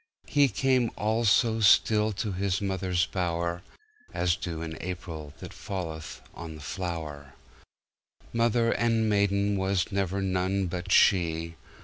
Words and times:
He 0.25 0.47
came 0.47 0.89
all 0.95 1.25
so 1.25 1.57
stillTo 1.59 2.33
His 2.35 2.59
mother's 2.59 3.05
bower, 3.05 3.61
As 4.15 4.35
dew 4.35 4.63
in 4.63 4.73
AprilThat 4.77 5.53
falleth 5.53 6.21
on 6.33 6.55
the 6.55 6.59
flower. 6.61 7.35
Mother 8.33 8.71
and 8.71 9.11
maidenWas 9.11 9.91
never 9.91 10.19
none 10.19 10.65
but 10.65 10.91
she! 10.91 11.53